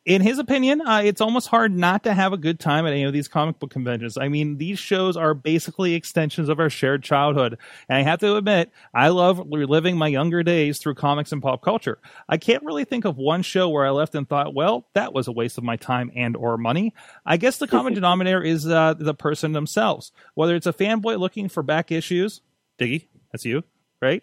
[0.06, 3.02] In his opinion, uh, it's almost hard not to have a good time at any
[3.02, 4.16] of these comic book conventions.
[4.16, 7.59] I mean, these shows are basically extensions of our shared childhood.
[7.87, 11.61] And I have to admit, I love reliving my younger days through comics and pop
[11.61, 11.98] culture.
[12.30, 15.28] I can't really think of one show where I left and thought, well, that was
[15.28, 16.94] a waste of my time and or money.
[17.26, 20.12] I guess the common denominator is uh, the person themselves.
[20.33, 22.40] Whether it's a fanboy looking for back issues,
[22.80, 23.62] Diggy, that's you,
[24.00, 24.22] right?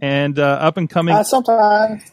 [0.00, 2.02] And uh, up and coming Uh, sometimes.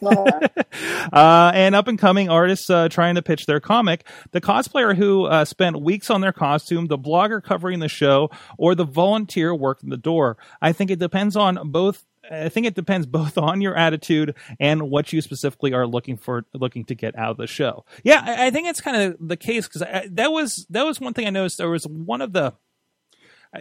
[1.12, 5.24] Uh, and up and coming artists uh, trying to pitch their comic, the cosplayer who
[5.24, 9.88] uh, spent weeks on their costume, the blogger covering the show, or the volunteer working
[9.88, 10.36] the door.
[10.60, 12.04] I think it depends on both.
[12.28, 16.44] I think it depends both on your attitude and what you specifically are looking for,
[16.52, 17.84] looking to get out of the show.
[18.02, 21.14] Yeah, I, I think it's kind of the case because that was that was one
[21.14, 21.58] thing I noticed.
[21.58, 22.52] There was one of the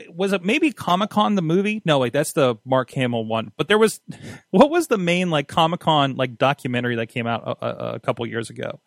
[0.09, 1.81] was it maybe Comic Con the movie?
[1.85, 3.51] No, wait, that's the Mark Hamill one.
[3.57, 3.99] But there was
[4.51, 7.99] what was the main like Comic Con like documentary that came out a, a, a
[7.99, 8.79] couple years ago?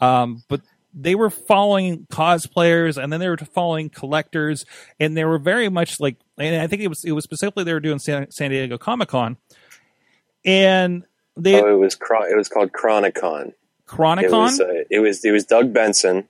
[0.00, 0.62] Um, but
[0.94, 4.66] they were following cosplayers and then they were following collectors
[5.00, 7.72] and they were very much like and I think it was it was specifically they
[7.72, 9.38] were doing San, San Diego Comic Con
[10.44, 11.04] and
[11.36, 13.48] they oh, it was it was called Chronicon.
[13.48, 16.28] It Chronicon was uh, it was it was Doug Benson,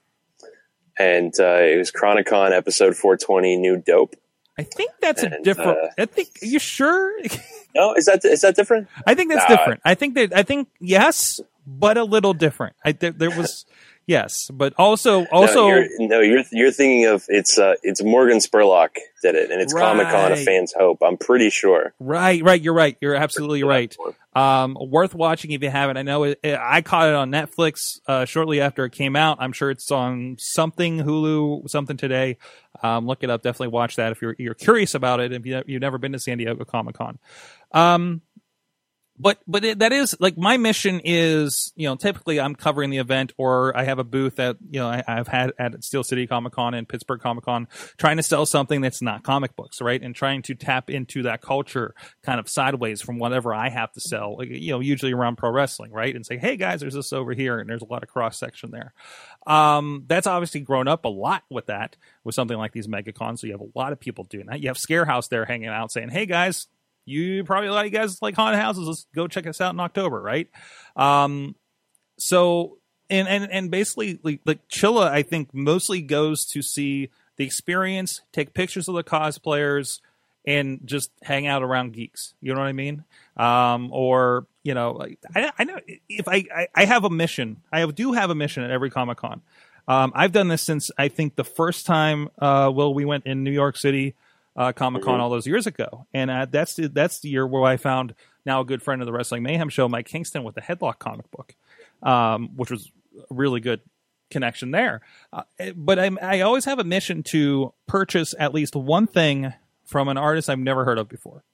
[1.02, 4.14] and uh, it was Chronicon episode 420, New Dope.
[4.58, 7.12] I think that's a different uh, I think Are you sure
[7.74, 8.88] No, is that is that different?
[9.06, 9.56] I think that's Nah.
[9.56, 9.80] different.
[9.84, 12.76] I think that I think yes, but a little different.
[12.84, 13.64] I there, there was
[14.06, 18.38] yes, but also also no, you're, no, you're you're thinking of it's uh, it's Morgan
[18.38, 20.98] Spurlock did it, and it's Comic Con: A Fan's Hope.
[21.02, 21.94] I'm pretty sure.
[22.00, 22.60] right, right.
[22.60, 22.96] You're right.
[23.00, 23.96] You're absolutely right.
[24.34, 25.98] Um, worth watching if you haven't.
[25.98, 29.36] I know it, it- I caught it on Netflix uh, shortly after it came out.
[29.40, 32.38] I'm sure it's on something Hulu, something today.
[32.82, 33.42] Um, look it up.
[33.42, 35.32] Definitely watch that if you're you're curious about it.
[35.32, 37.18] If you, you've never been to San Diego Comic Con.
[37.72, 38.22] Um,
[39.22, 42.98] but but it, that is like my mission is you know typically I'm covering the
[42.98, 46.26] event or I have a booth that you know I, I've had at Steel City
[46.26, 50.02] Comic Con and Pittsburgh Comic Con trying to sell something that's not comic books right?
[50.02, 54.00] And trying to tap into that culture kind of sideways from whatever I have to
[54.00, 56.14] sell like, you know usually around pro wrestling right?
[56.14, 58.72] And say hey guys there's this over here and there's a lot of cross section
[58.72, 58.92] there.
[59.46, 63.40] Um, that's obviously grown up a lot with that with something like these mega cons.
[63.40, 64.61] So you have a lot of people doing that.
[64.61, 66.66] You have Scarehouse there hanging out saying hey guys
[67.04, 68.86] you probably a lot of you guys like haunted houses.
[68.86, 70.48] Let's go check us out in October, right?
[70.96, 71.54] Um,
[72.18, 72.78] so
[73.10, 78.22] and and and basically, like, like Chilla, I think mostly goes to see the experience,
[78.32, 80.00] take pictures of the cosplayers,
[80.46, 82.34] and just hang out around geeks.
[82.40, 83.04] You know what I mean?
[83.36, 87.80] Um, or you know, I, I know if I, I I have a mission, I
[87.80, 89.42] have, do have a mission at every Comic Con.
[89.88, 93.42] Um, I've done this since I think the first time, uh, well, we went in
[93.42, 94.14] New York City
[94.56, 97.62] uh, Comic Con all those years ago, and uh, that's the, that's the year where
[97.64, 100.60] I found now a good friend of the Wrestling Mayhem show, Mike Kingston, with the
[100.60, 101.54] Headlock comic book,
[102.02, 103.80] um, which was a really good
[104.30, 105.00] connection there.
[105.32, 105.42] Uh,
[105.76, 109.52] but I'm, I always have a mission to purchase at least one thing
[109.84, 111.44] from an artist I've never heard of before.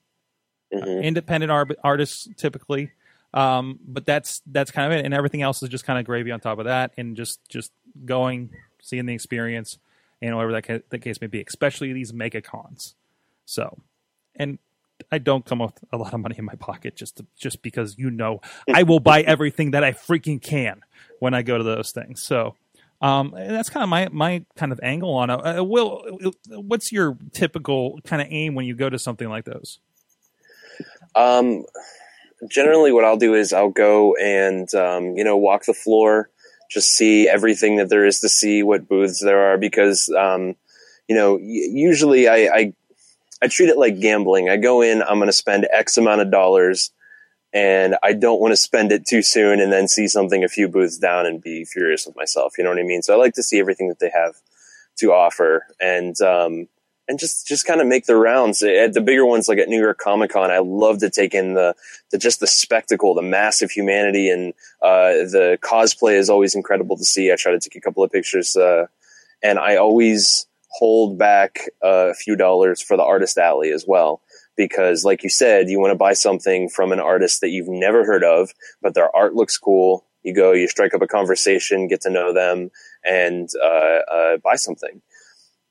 [0.73, 1.03] Mhm.
[1.03, 2.93] Independent ar- artists typically,
[3.33, 6.31] um, but that's that's kind of it, and everything else is just kind of gravy
[6.31, 7.73] on top of that, and just just
[8.05, 8.51] going,
[8.83, 9.79] seeing the experience,
[10.21, 12.95] and whatever that ca- the case may be, especially these mega cons.
[13.45, 13.79] So,
[14.37, 14.59] and
[15.11, 17.97] I don't come with a lot of money in my pocket just to, just because
[17.99, 18.41] you know
[18.73, 20.83] I will buy everything that I freaking can
[21.21, 22.23] when I go to those things.
[22.23, 22.55] So.
[23.01, 25.35] Um, and that's kind of my, my kind of angle on it.
[25.35, 29.79] Uh, Will, what's your typical kind of aim when you go to something like those?
[31.15, 31.65] Um,
[32.51, 36.31] generally, what I'll do is I'll go and um, you know walk the floor,
[36.69, 40.55] just see everything that there is to see, what booths there are, because um,
[41.09, 42.73] you know usually I, I
[43.43, 44.49] I treat it like gambling.
[44.49, 46.91] I go in, I'm going to spend X amount of dollars,
[47.53, 50.69] and I don't want to spend it too soon and then see something a few
[50.69, 52.55] booths down and be furious with myself.
[52.59, 53.03] You know what I mean?
[53.03, 54.35] So I like to see everything that they have
[54.99, 56.69] to offer, and um,
[57.09, 59.81] and just just kind of make the rounds at the bigger ones like at New
[59.81, 60.51] York Comic Con.
[60.51, 61.75] I love to take in the,
[62.11, 67.05] the just the spectacle, the massive humanity, and uh, the cosplay is always incredible to
[67.05, 67.33] see.
[67.33, 68.87] I try to take a couple of pictures, uh,
[69.43, 74.21] and I always hold back a few dollars for the artist alley as well.
[74.55, 78.05] Because, like you said, you want to buy something from an artist that you've never
[78.05, 78.51] heard of,
[78.83, 80.05] but their art looks cool.
[80.25, 82.71] You go, you strike up a conversation, get to know them,
[83.05, 85.01] and uh, uh, buy something.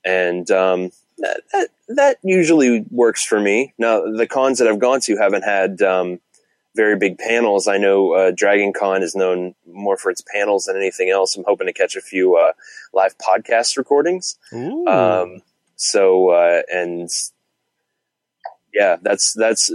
[0.06, 3.74] And um, that, that that usually works for me.
[3.78, 6.20] Now, the cons that I've gone to haven't had um,
[6.76, 7.66] very big panels.
[7.66, 11.36] I know uh, Dragon Con is known more for its panels than anything else.
[11.36, 12.52] I'm hoping to catch a few uh,
[12.92, 14.38] live podcast recordings.
[14.88, 15.42] Um,
[15.76, 17.08] so uh, and
[18.72, 19.70] yeah, that's that's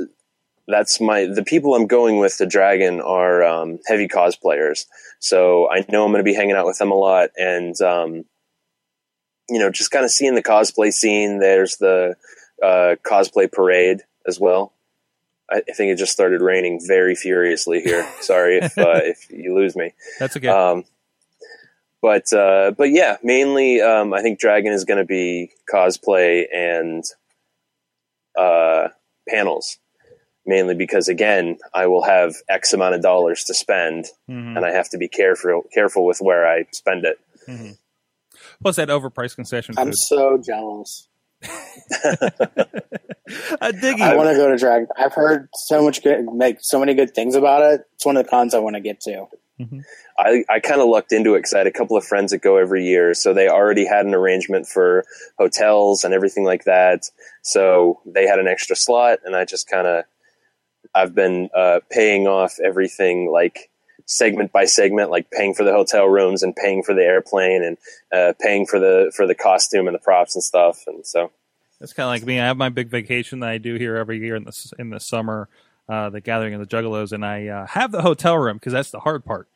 [0.67, 4.85] that's my the people I'm going with to Dragon are um, heavy cosplayers.
[5.19, 8.25] So I know I'm going to be hanging out with them a lot, and um,
[9.49, 11.39] you know, just kind of seeing the cosplay scene.
[11.39, 12.15] There's the
[12.61, 14.73] uh, cosplay parade as well.
[15.51, 18.07] I, I think it just started raining very furiously here.
[18.21, 19.93] Sorry if uh, if you lose me.
[20.19, 20.47] That's okay.
[20.47, 20.85] Um,
[22.01, 27.03] but uh, but yeah, mainly um, I think Dragon is going to be cosplay and
[28.37, 28.89] uh,
[29.27, 29.77] panels,
[30.45, 34.57] mainly because again I will have X amount of dollars to spend, Mhm.
[34.57, 37.19] and I have to be careful careful with where I spend it.
[37.47, 37.77] Mhm.
[38.63, 39.97] Plus that overpriced concession I'm food.
[39.97, 41.07] so jealous.
[41.43, 41.47] uh,
[43.61, 44.87] Diggy, I want to go to Dragon.
[44.97, 47.81] I've heard so much good, like so many good things about it.
[47.93, 49.27] It's one of the cons I want to get to.
[50.17, 52.39] I, I kind of lucked into it because I had a couple of friends that
[52.41, 55.05] go every year, so they already had an arrangement for
[55.37, 57.09] hotels and everything like that.
[57.43, 60.05] So they had an extra slot, and I just kind of
[60.93, 63.69] I've been uh, paying off everything like
[64.13, 67.77] segment by segment, like paying for the hotel rooms and paying for the airplane and
[68.11, 70.83] uh, paying for the for the costume and the props and stuff.
[70.87, 71.31] And so
[71.81, 72.39] It's kind of like me.
[72.39, 74.99] I have my big vacation that I do here every year in the in the
[74.99, 75.49] summer,
[75.89, 78.91] uh, the gathering of the Juggalos, and I uh, have the hotel room because that's
[78.91, 79.47] the hard part.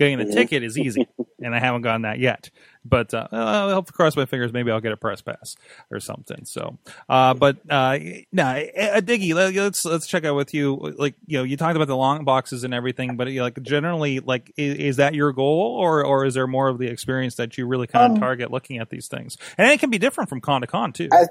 [0.00, 0.32] Getting the Mhm.
[0.32, 1.06] ticket is easy,
[1.42, 2.48] and I haven't gotten that yet.
[2.86, 4.50] But uh, I'll to cross my fingers.
[4.50, 5.56] Maybe I'll get a press pass
[5.90, 6.46] or something.
[6.46, 6.78] So,
[7.10, 7.98] uh, but uh,
[8.32, 10.94] no, uh, Diggy, let- let's let's check out with you.
[10.96, 14.50] Like you know, you talked about the long boxes and everything, but like generally, like
[14.56, 17.66] is, is that your goal, or or is there more of the experience that you
[17.66, 19.36] really kind of Um, target looking at these things?
[19.58, 21.10] And it can be different from con to con too.
[21.12, 21.26] I-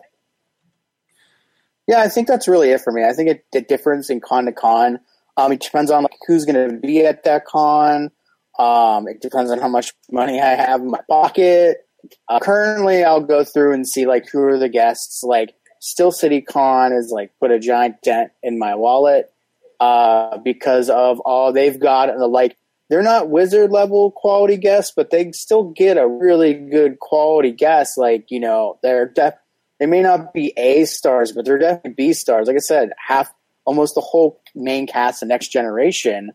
[1.88, 3.04] Yeah, I think that's really it for me.
[3.04, 5.00] I think it, the difference in con to con,
[5.38, 8.12] um, it depends on like who's going to be at that con.
[8.60, 11.88] Um, it depends on how much money I have in my pocket.
[12.28, 15.24] Uh, currently, I'll go through and see like who are the guests.
[15.24, 19.32] Like Steel City Con is like put a giant dent in my wallet
[19.80, 22.58] uh, because of all they've got and the like.
[22.90, 28.00] They're not wizard level quality guests, but they still get a really good quality guest.
[28.00, 29.38] Like you know, they're def-
[29.80, 32.48] they may not be A stars, but they're definitely B stars.
[32.48, 33.32] Like I said, half
[33.64, 36.32] almost the whole main cast of Next Generation,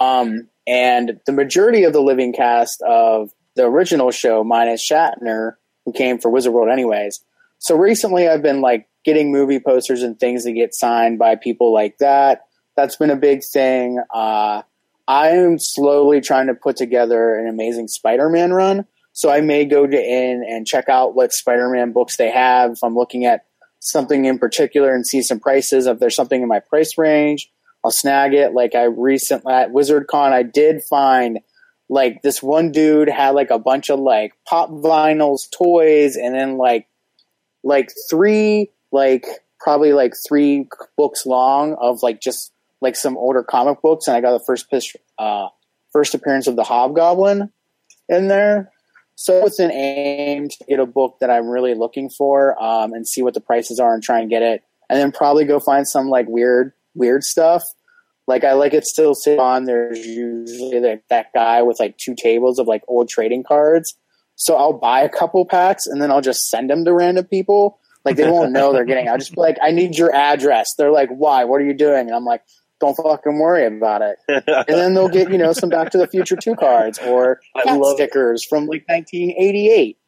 [0.00, 5.92] um, and the majority of the living cast of the original show, minus Shatner, who
[5.92, 7.20] came for Wizard World anyways.
[7.58, 11.72] So recently, I've been like getting movie posters and things to get signed by people
[11.72, 12.42] like that.
[12.76, 14.00] That's been a big thing.
[14.12, 14.62] Uh,
[15.06, 18.86] I'm slowly trying to put together an amazing Spider-Man run.
[19.12, 22.72] So I may go to in and check out what Spider-Man books they have.
[22.72, 23.44] If I'm looking at
[23.80, 27.50] something in particular and see some prices, if there's something in my price range,
[27.84, 28.52] I'll snag it.
[28.52, 31.40] Like I recently at WizardCon, I did find
[31.88, 36.56] like this one dude had like a bunch of like pop vinyls, toys, and then
[36.56, 36.86] like
[37.62, 39.26] like three like
[39.58, 44.20] probably like three books long of like just like some older comic books, and I
[44.20, 44.66] got the first
[45.18, 45.48] uh,
[45.92, 47.50] first appearance of the Hobgoblin
[48.08, 48.70] in there.
[49.14, 53.06] so it's an aim to get a book that I'm really looking for um, and
[53.06, 55.86] see what the prices are and try and get it, and then probably go find
[55.86, 57.62] some like weird weird stuff.
[58.26, 59.64] Like I like it Steel City Con.
[59.64, 63.94] There's usually like that guy with like two tables of like old trading cards.
[64.36, 67.78] So I'll buy a couple packs and then I'll just send them to random people.
[68.04, 69.08] Like they won't know they're getting.
[69.08, 70.74] I'll just be like, I need your address.
[70.76, 71.44] They're like, why?
[71.44, 72.06] What are you doing?
[72.08, 72.42] And I'm like,
[72.80, 74.16] don't fucking worry about it.
[74.28, 77.94] and then they'll get you know some Back to the Future two cards or love-
[77.94, 79.98] stickers from like 1988.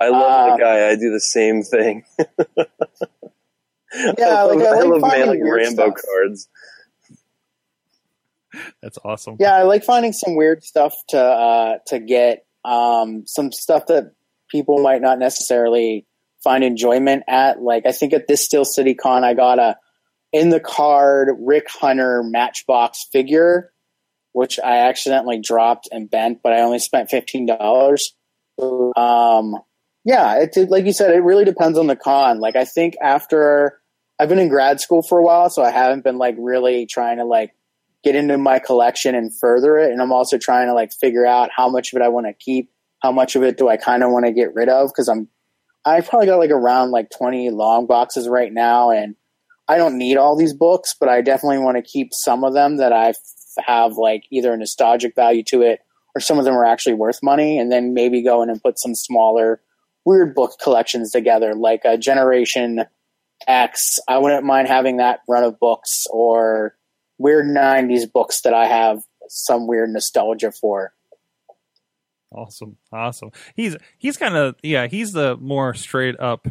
[0.00, 0.22] I love
[0.52, 0.88] Uh, the guy.
[0.88, 2.04] I do the same thing.
[4.18, 5.94] Yeah, like I, I like love finding mailing weird Rambo stuff.
[6.04, 6.48] cards.
[8.82, 9.36] That's awesome.
[9.38, 12.44] Yeah, I like finding some weird stuff to uh, to get.
[12.64, 14.12] Um, some stuff that
[14.50, 16.04] people might not necessarily
[16.42, 17.60] find enjoyment at.
[17.62, 19.76] Like I think at this Steel City Con, I got a
[20.32, 23.72] in the card Rick Hunter Matchbox figure,
[24.32, 28.14] which I accidentally dropped and bent, but I only spent fifteen dollars.
[28.58, 29.56] Um,
[30.06, 32.38] yeah, it like you said, it really depends on the con.
[32.38, 33.80] Like I think after
[34.20, 37.18] I've been in grad school for a while, so I haven't been like really trying
[37.18, 37.56] to like
[38.04, 39.90] get into my collection and further it.
[39.90, 42.32] And I'm also trying to like figure out how much of it I want to
[42.32, 42.70] keep,
[43.02, 45.26] how much of it do I kind of want to get rid of because I'm
[45.84, 49.16] I probably got like around like 20 long boxes right now, and
[49.66, 52.76] I don't need all these books, but I definitely want to keep some of them
[52.76, 53.12] that I
[53.58, 55.80] have like either a nostalgic value to it
[56.14, 58.78] or some of them are actually worth money, and then maybe go in and put
[58.78, 59.60] some smaller
[60.06, 62.84] weird book collections together, like a Generation
[63.46, 63.98] X.
[64.08, 66.74] I wouldn't mind having that run of books or
[67.18, 70.94] weird 90s books that I have some weird nostalgia for.
[72.32, 73.30] Awesome, awesome.
[73.54, 74.88] He's he's kind of yeah.
[74.88, 76.48] He's the more straight up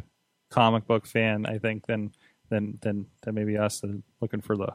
[0.50, 2.12] comic book fan, I think, than
[2.50, 3.82] than than than maybe us
[4.22, 4.74] looking for the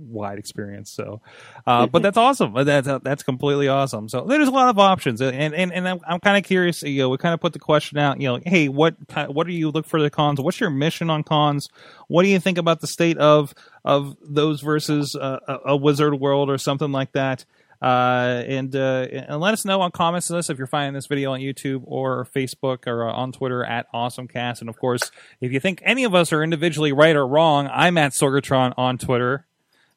[0.00, 0.90] wide experience.
[0.90, 1.20] So,
[1.66, 2.54] uh, but that's awesome.
[2.64, 4.08] That's that's completely awesome.
[4.08, 6.82] So there's a lot of options, and and and I'm, I'm kind of curious.
[6.82, 8.20] You know, we kind of put the question out.
[8.20, 8.96] You know, hey, what
[9.28, 10.40] what do you look for the cons?
[10.40, 11.68] What's your mission on cons?
[12.08, 16.14] What do you think about the state of of those versus uh, a, a wizard
[16.18, 17.44] world or something like that?
[17.82, 21.06] Uh, and uh, and let us know on comments to this if you're finding this
[21.06, 24.60] video on YouTube or Facebook or uh, on Twitter at AwesomeCast.
[24.60, 27.96] And of course, if you think any of us are individually right or wrong, I'm
[27.96, 29.46] at Sorgatron on Twitter.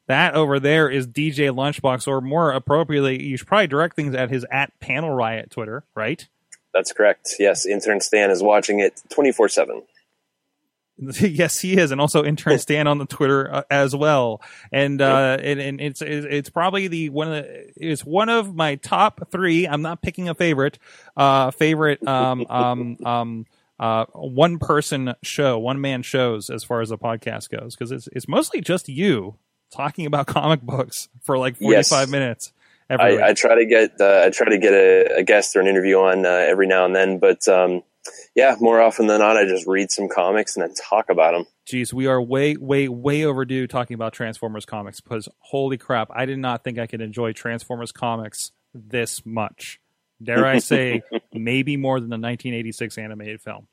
[0.06, 4.30] That over there is DJ Lunchbox, or more appropriately, you should probably direct things at
[4.30, 6.26] his at Panel Riot Twitter, right?
[6.74, 7.36] That's correct.
[7.38, 9.82] Yes, intern Stan is watching it 24 7.
[11.20, 14.40] yes, he is, and also intern Stan on the Twitter uh, as well.
[14.72, 18.76] And uh, and, and it's it's probably the one of the, it's one of my
[18.76, 19.66] top three.
[19.66, 20.78] I'm not picking a favorite.
[21.16, 23.46] Uh, favorite um um um
[23.80, 28.08] uh one person show, one man shows as far as the podcast goes because it's
[28.12, 29.36] it's mostly just you
[29.74, 32.08] talking about comic books for like 45 Yes.
[32.10, 32.52] minutes.
[32.90, 35.66] I, I try to get uh, I try to get a, a guest or an
[35.66, 37.82] interview on uh, every now and then, but um,
[38.34, 41.46] yeah, more often than not, I just read some comics and then talk about them.
[41.64, 46.26] Geez, we are way, way, way overdue talking about Transformers comics because holy crap, I
[46.26, 49.80] did not think I could enjoy Transformers comics this much.
[50.22, 51.02] Dare I say,
[51.32, 53.66] maybe more than the 1986 animated film.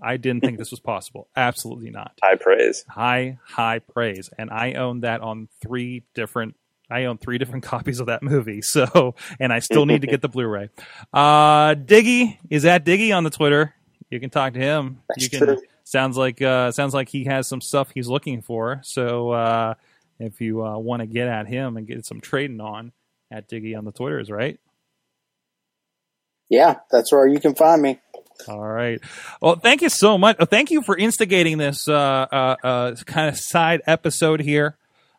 [0.00, 1.28] I didn't think this was possible.
[1.36, 2.12] Absolutely not.
[2.22, 2.84] High praise.
[2.88, 4.30] High, high praise.
[4.38, 6.56] And I own that on three different.
[6.90, 10.22] I own three different copies of that movie, so and I still need to get
[10.22, 10.70] the Blu-ray.
[11.12, 13.74] Uh, Diggy is at Diggy on the Twitter.
[14.10, 15.02] You can talk to him.
[15.08, 15.62] That's you can true.
[15.84, 18.80] sounds like uh, sounds like he has some stuff he's looking for.
[18.84, 19.74] So uh,
[20.18, 22.92] if you uh, want to get at him and get some trading on,
[23.30, 24.58] at Diggy on the Twitters, right?
[26.48, 28.00] Yeah, that's where you can find me.
[28.46, 29.00] All right.
[29.40, 30.36] Well, thank you so much.
[30.38, 34.76] Uh, Thank you for instigating this uh, uh, uh, kind of side episode here.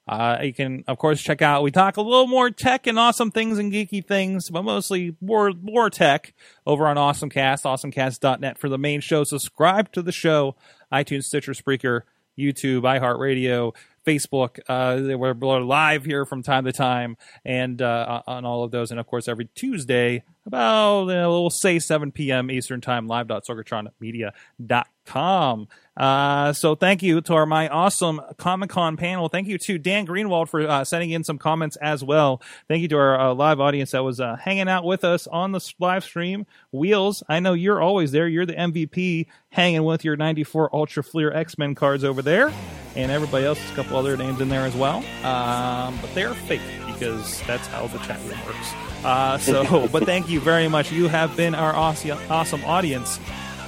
[0.08, 1.62] Uh, you can, of course, check out.
[1.62, 5.52] We talk a little more tech and awesome things and geeky things, but mostly more
[5.62, 6.34] more tech
[6.66, 9.24] over on AwesomeCast, AwesomeCast.net for the main show.
[9.24, 10.56] Subscribe to the show,
[10.92, 12.02] iTunes, Stitcher, Spreaker,
[12.40, 14.60] YouTube, iHeartRadio, Facebook.
[14.68, 17.16] Uh, we're live here from time to time,
[17.46, 22.12] and uh, on all of those, and of course, every Tuesday about we'll say 7
[22.12, 22.52] p.m.
[22.52, 25.68] Eastern Time, live.sorgatronmedia.com.
[25.96, 29.30] Uh, so thank you to our my awesome Comic Con panel.
[29.30, 32.42] Thank you to Dan Greenwald for uh, sending in some comments as well.
[32.68, 35.52] Thank you to our uh, live audience that was uh, hanging out with us on
[35.52, 36.46] the live stream.
[36.72, 38.28] Wheels, I know you're always there.
[38.28, 42.54] You're the MVP, hanging with your 94 Ultra Fleer X Men cards over there,
[42.96, 43.60] and everybody else.
[43.72, 46.62] A couple other names in there as well, um, but they're fake
[47.00, 48.74] because that's how the chat room works.
[49.04, 50.92] Uh, so, but thank you very much.
[50.92, 53.18] You have been our awesome, awesome audience.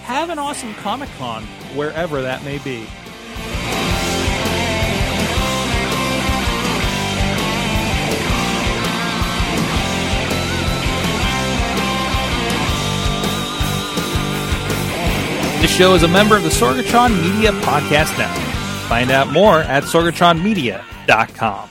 [0.03, 1.43] Have an awesome Comic Con
[1.75, 2.85] wherever that may be.
[15.61, 18.47] This show is a member of the Sorgatron Media Podcast Network.
[18.89, 21.70] Find out more at sorgatronmedia.com.